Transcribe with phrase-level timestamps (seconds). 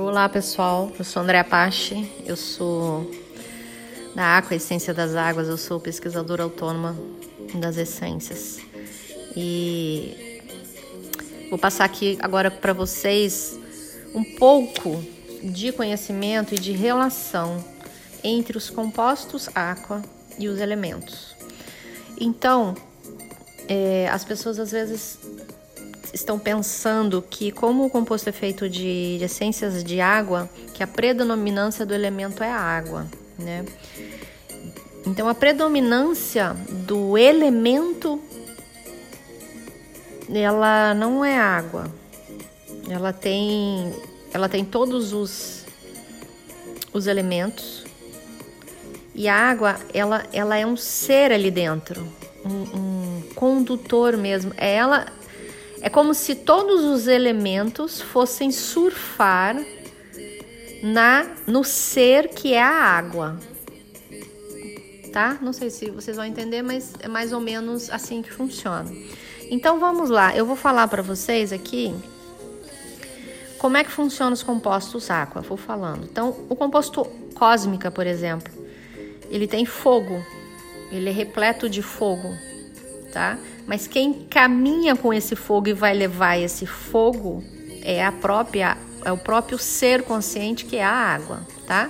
[0.00, 3.10] Olá pessoal, eu sou André Apache, eu sou
[4.14, 6.96] da Aqua Essência das Águas, eu sou pesquisadora autônoma
[7.54, 8.60] das essências.
[9.36, 10.40] E
[11.50, 13.58] vou passar aqui agora para vocês
[14.14, 15.04] um pouco
[15.42, 17.62] de conhecimento e de relação
[18.22, 20.00] entre os compostos aqua
[20.38, 21.34] e os elementos.
[22.20, 22.76] Então,
[23.68, 25.18] é, as pessoas às vezes
[26.12, 30.86] estão pensando que, como o composto é feito de, de essências de água, que a
[30.86, 33.06] predominância do elemento é a água,
[33.38, 33.64] né?
[35.06, 36.54] Então, a predominância
[36.86, 38.20] do elemento
[40.36, 41.86] ela não é água.
[42.88, 43.92] Ela tem
[44.32, 45.64] ela tem todos os
[46.92, 47.84] os elementos.
[49.14, 52.06] E a água, ela ela é um ser ali dentro,
[52.44, 54.52] um, um condutor mesmo.
[54.56, 55.06] É ela
[55.80, 59.56] é como se todos os elementos fossem surfar
[60.82, 63.38] na no ser que é a água.
[65.12, 65.38] Tá?
[65.40, 68.90] Não sei se vocês vão entender, mas é mais ou menos assim que funciona.
[69.50, 71.94] Então vamos lá, eu vou falar para vocês aqui
[73.58, 75.42] como é que funcionam os compostos aqua.
[75.42, 76.04] Vou falando.
[76.04, 78.52] Então, o composto cósmica, por exemplo,
[79.28, 80.24] ele tem fogo,
[80.90, 82.32] ele é repleto de fogo,
[83.12, 83.38] tá?
[83.66, 87.42] Mas quem caminha com esse fogo e vai levar esse fogo
[87.82, 91.88] é a própria é o próprio ser consciente que é a água, tá?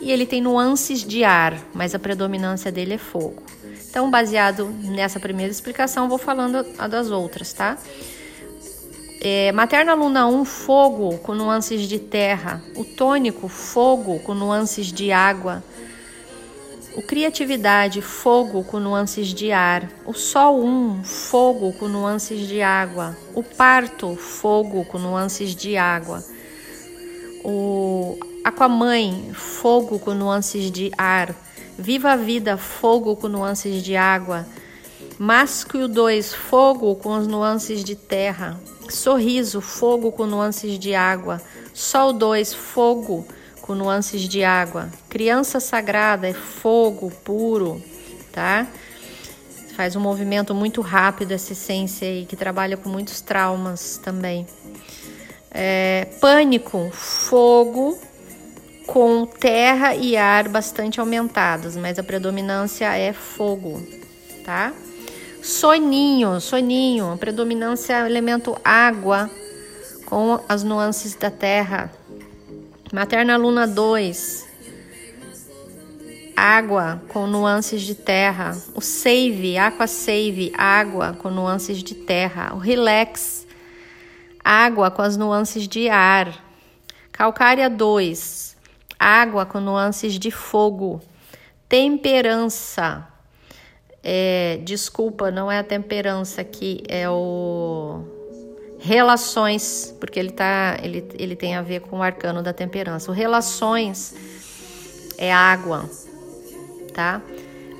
[0.00, 3.42] E ele tem nuances de ar, mas a predominância dele é fogo.
[3.88, 7.76] Então, baseado nessa primeira explicação, vou falando a das outras, tá?
[9.20, 12.62] É, materna luna 1, fogo com nuances de terra.
[12.74, 15.62] O tônico, fogo com nuances de água.
[16.96, 19.88] O criatividade, fogo com nuances de ar.
[20.04, 23.16] O sol 1, fogo com nuances de água.
[23.32, 26.24] O parto, fogo com nuances de água.
[27.44, 31.32] O aquamãe, fogo com nuances de ar.
[31.78, 34.44] Viva a vida, fogo com nuances de água.
[35.16, 38.60] Másculo 2, fogo com as nuances de terra.
[38.88, 41.40] Sorriso, fogo com nuances de água.
[41.72, 43.24] Sol 2, fogo
[43.70, 44.90] com nuances de água.
[45.08, 47.80] Criança sagrada é fogo puro,
[48.32, 48.66] tá?
[49.76, 54.44] Faz um movimento muito rápido essa essência aí, que trabalha com muitos traumas também.
[55.52, 57.96] É, pânico, fogo
[58.88, 63.80] com terra e ar bastante aumentados, mas a predominância é fogo,
[64.44, 64.72] tá?
[65.44, 69.30] Soninho, soninho, predominância é elemento água
[70.06, 71.99] com as nuances da terra,
[72.92, 74.48] Materna Luna 2.
[76.36, 78.50] Água com nuances de terra.
[78.74, 82.52] O Save, Aqua Save, água com nuances de terra.
[82.52, 83.46] O Relax,
[84.42, 86.44] água com as nuances de ar.
[87.12, 88.56] Calcária 2.
[88.98, 91.00] Água com nuances de fogo.
[91.68, 93.06] Temperança.
[94.02, 98.19] É, desculpa, não é a temperança aqui, é o
[98.80, 103.10] relações, porque ele tá, ele, ele tem a ver com o arcano da temperança.
[103.10, 104.14] O relações
[105.18, 105.88] é água,
[106.94, 107.20] tá?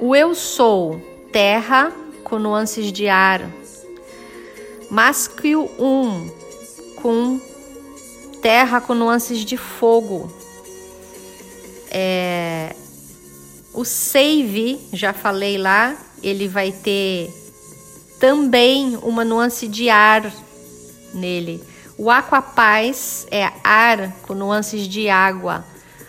[0.00, 1.00] O eu sou,
[1.32, 1.92] terra
[2.24, 3.48] com nuances de ar.
[4.90, 6.30] Másculo 1 um,
[6.96, 7.40] com
[8.42, 10.32] terra com nuances de fogo.
[11.90, 12.74] É,
[13.72, 17.32] o save, já falei lá, ele vai ter
[18.18, 20.32] também uma nuance de ar
[21.12, 21.62] nele.
[21.96, 25.64] O aquapaz é ar com nuances de água.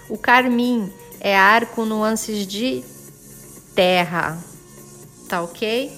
[0.08, 2.84] O carmim é ar com nuances de
[3.76, 4.38] terra.
[5.28, 5.92] Tá ok?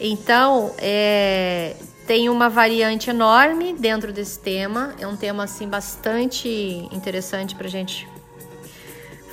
[0.00, 1.74] Então, é,
[2.06, 4.94] tem uma variante enorme dentro desse tema.
[4.98, 6.48] É um tema assim bastante
[6.90, 8.08] interessante para gente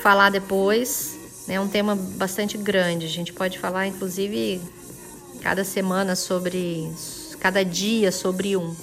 [0.02, 1.18] falar depois.
[1.48, 3.06] É um tema bastante grande.
[3.06, 4.62] A gente pode falar, inclusive,
[5.42, 6.92] cada semana sobre,
[7.40, 8.76] cada dia sobre um.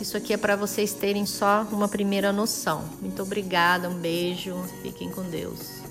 [0.00, 2.84] Isso aqui é para vocês terem só uma primeira noção.
[3.00, 5.81] Muito obrigada, um beijo, fiquem com Deus.